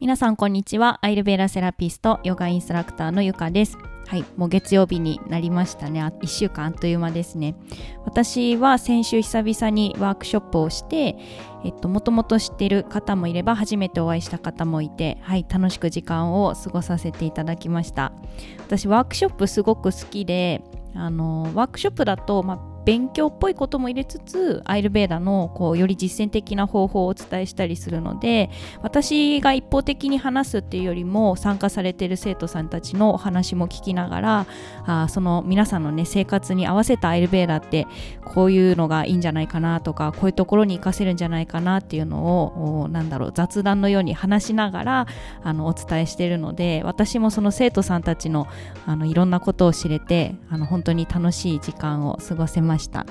[0.00, 1.00] 皆さんこんにちは。
[1.02, 3.76] アイルベラセラピストヨガインストラクターのゆかです。
[4.06, 6.00] はいもう月曜日になりましたね。
[6.00, 7.56] 1週間あっという間ですね。
[8.04, 11.16] 私は先週久々にワークショップをして
[11.64, 18.12] えっともともと知ってる方もいれば初めてお会いした方もいてはい楽しく時間を過ごさせていただきました。
[18.60, 20.62] 私ワークショップすごく好きで
[20.94, 28.48] あのワークショップだと、まあ勉強っぽいことも入れつつアイルベーダのこうより実践的な方法をお伝えしたりするので
[28.80, 34.46] 私が一方的に話すっていうよりも参加されてる生徒さんたちのお話も聞きながら
[34.86, 37.86] あその皆さんのね生活に合わせたアイルベーダって
[38.24, 45.06] こういうのがいいんじゃないかなとかこういうところに活かせるんじゃないかなっていうのをなんだろう雑談のように話しながら
[45.42, 48.46] あのお伝えしているので私もその生徒さんたちの
[48.86, 52.77] あのいろんなことを知れてあの本当に楽しい時間を過ごせました。
[52.78, 53.06] した。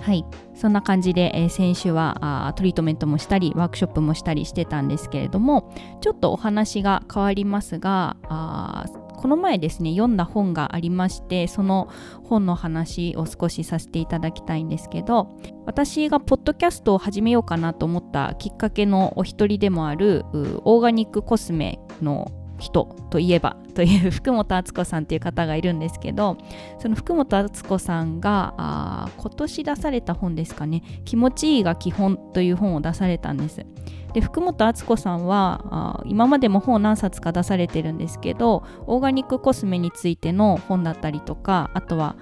[0.00, 0.24] はい。
[0.60, 8.84] そんな感じで、えー、先週はあトリートメントもしたりワークショップもしたりしてたんですけれどもちょっとお話が変わりますがあ
[9.16, 11.88] この前ですね読んだ本がありましてその
[12.24, 15.28] 本の話を少しさせていただきたいんですけど
[15.64, 20.24] 私がポッドキャストを始めようかなと思ったきっかけのお一人でもある
[20.64, 26.36] オーガニックコスメの人といえばという福本敦子さんという方がいるんですけど
[26.78, 33.66] その福本敦子さんがあ今年出された本ですかね「気持ちいいが基本」という本を出されたんです。
[34.12, 42.16] で福本敦子さんはあ今までも本何冊か出されてるんですけどオーガニックコスメについての本だったりとかあとは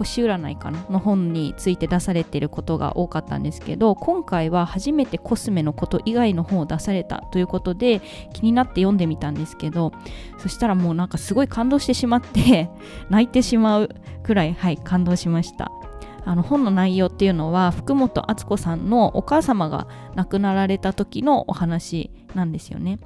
[0.00, 8.00] 星占いかなの本について出されてることが多かったんですけど今回は初めてコスメのこと以外の本を出されたということで
[8.32, 9.92] 気になって読んでみたんですけど
[10.38, 12.70] そしたらもうなんかすごい感動してしまって
[13.10, 13.90] 泣いてしまう
[14.22, 15.70] くらいはい感動しました。
[16.26, 22.98] あの本の内容っていうのは福本敦子さんのお母様が亡くなられた時のお話なんですよね。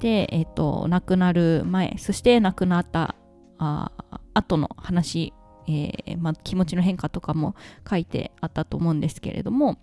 [0.00, 3.14] で、えっ、と亡くなる前そして亡くなった
[3.58, 3.92] あ
[4.34, 5.32] 後の話
[5.68, 7.54] えー、まあ、気持ちの変化とかも
[7.88, 9.78] 書いてあったと思うんですけれども、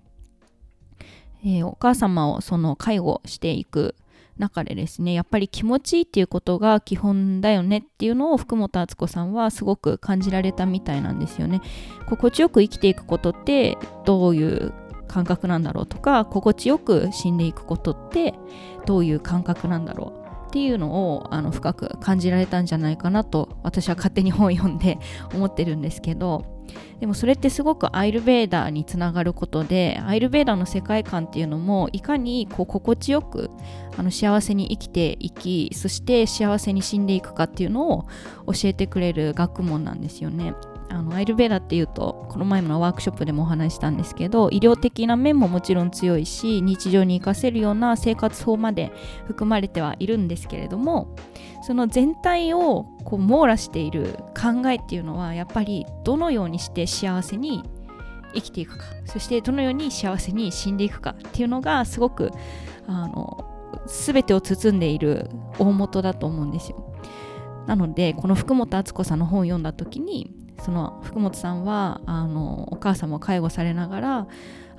[1.43, 3.95] えー、お母様をその介護していく
[4.37, 11.61] 中でですねやっぱり気持ちいいっていうことが基本だよねっていうのを福本敦子さんはすごく感じられたみたいなんですよね。
[12.07, 14.73] 心地よく生きていくことってどういう
[15.07, 18.33] 感覚なんだろうとか心地よく死んでいくことって
[18.85, 20.22] どういう感覚なんだろう。
[20.53, 24.99] っていうのをあの深く感じられたんじゃないかなと私は勝手に本を読んで
[25.33, 26.45] 思ってるんですけど
[26.99, 33.49] でもそれってすごくアイルベーダーにつながることでアイルベーダーの世界観っていうのもいかにこう心地よく
[33.97, 38.03] あの幸せに生きていきそして幸せに死んでいくかっていうのを
[38.45, 40.53] 教えてくれる学問なんですよね。
[40.89, 48.91] あのアイルベーダーっていうとこの前のワークショップでもお話したんですけど医療的な面ももちろん強いし日常に生かせるような生活法まで
[49.25, 51.15] 含まれてはいるんですけれども
[51.63, 57.63] その全体をこう網羅している考えっていうのはやっぱりどのようにして幸せに
[58.33, 62.31] 生きていくかそしてどのように幸せに死んでいくかっていうのがすごく
[62.87, 63.45] あの
[63.87, 65.29] 全てを包んでいる
[65.59, 66.93] 大元だと思うんですよ。
[67.67, 74.27] なのでこの福本敦子さんの本を読んだ時にその福本さんはあのお母様を介護されながら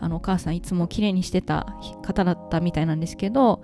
[0.00, 3.62] あのお母さんいつも綺麗にしてた方だったみたいなんですけど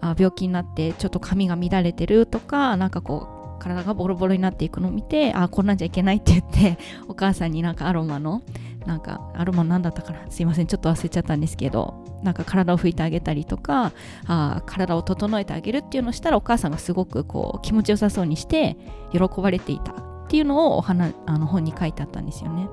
[0.00, 8.42] あ病気になってちょっと髪が乱れてるとかなんかこう体がボロボロになっていくのを見てあこんなんじゃいけないって言って お母さんになんかアロマの
[8.86, 10.28] なんかアロマ何だったかな？
[10.28, 13.92] すいませんちょっと忘れちゃったんですけどなんか体を拭いてあげたりとか
[14.26, 18.76] あ体を整えてあげるっていうのをしたらお母さんがすごくこう気持ちよさそうにして
[19.12, 20.11] 喜ばれていた。
[20.32, 22.66] っていうのをお花あの本に書いてあったんですよね。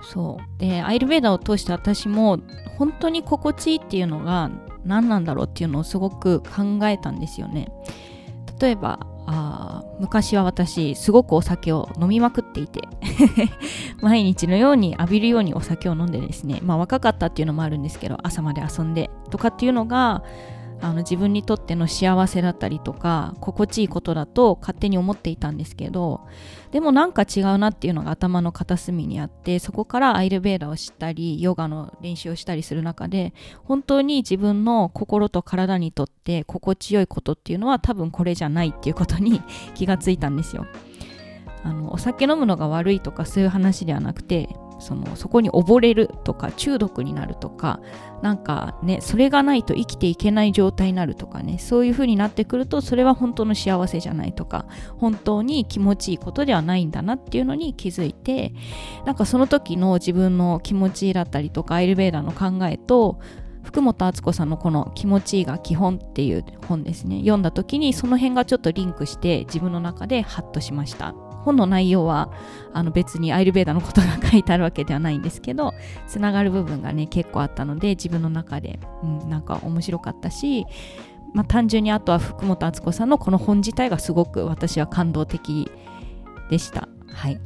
[0.00, 2.38] そうでアイルベーダーを通して私も
[2.78, 4.50] 本当に心地いいっていうのが
[4.86, 7.70] 何なんだろうっていうのをすごく考えたんですよね。
[8.58, 12.88] 例えばあ昔は私すごくお酒を飲みまくっていて
[14.00, 20.22] 毎日のように浴びるようにお酒を飲んでですねまあ若かったっていうのもあるんですけど朝まで遊んでとかっていうのが
[20.82, 26.26] あの自分にとっての幸せだったりとか心地いいことだと勝手に思っていたんですけど
[26.72, 39.40] でもなんか違うなっていうのが頭の片隅にあってそこからアイルベーダーを知ったりヨガの練習をしたりする中で本当に自分の心と体にとって心地よいことっていうのは多分これじゃないっていうことに
[39.74, 40.66] 気がついたんですよ。
[41.64, 44.48] あのお酒飲むのが悪いとかそういう話ではなくて
[44.82, 47.80] そのそこに溺れるとか中毒になるとか
[48.20, 54.66] なんかねそれがないと生きていけない状態になるとかねそういう風になってくるとそれは本当の幸せじゃないとか
[54.98, 58.52] 本当に気持ちいいことではないんだなっていうのに気づいて
[59.06, 63.20] なんかその時の自分の気持ちだったりとかアイルベーダーの考えと
[63.62, 67.20] 福本敦子さんのこの「気持ちいいが基本」っていう本ですね。
[67.20, 71.31] 読んだ時にその辺がちょっとリンクして自分の中でハッとしました。
[71.42, 72.30] 本の内容は
[72.72, 75.74] あの別にアイルベーダのことが書いてあるわけではないんですけど
[76.06, 80.66] つながる部分がね結構あったので自分の中で、うん、なんか面白かったし、
[81.34, 85.70] まあ、単純にあとは福本敦子さんのこの本自体がすごく私は感動的
[86.50, 86.88] でした。
[87.08, 87.40] はい。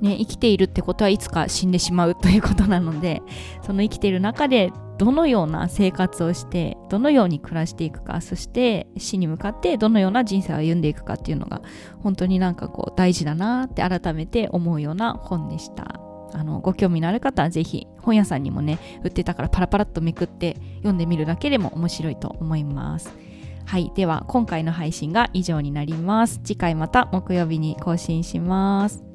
[0.00, 3.22] ね、生きているってことはいつか死んでしまうということなので
[3.62, 11.62] その生きている中でどのような生活をしてどのように暮らしていくかそして死に向かってどのような人生を歩んでいくかっていうのが
[12.02, 16.00] 本当になんかこう大事だなって改めて思うような本でした。
[16.32, 23.14] あのご興味のある方はぜひ本屋さんにもね売ってたからパラパラっとめくって読んでみるだけでも面白いと思います。
[23.64, 26.40] はいでは今回の配信が以上になります。
[26.44, 29.05] 次回また木曜日に更新します。